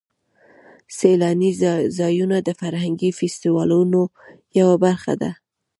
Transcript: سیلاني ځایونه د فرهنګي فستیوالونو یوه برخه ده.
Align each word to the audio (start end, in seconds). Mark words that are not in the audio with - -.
سیلاني 0.97 1.51
ځایونه 1.97 2.37
د 2.41 2.49
فرهنګي 2.59 3.09
فستیوالونو 3.19 4.01
یوه 4.59 4.75
برخه 4.85 5.13
ده. 5.21 5.31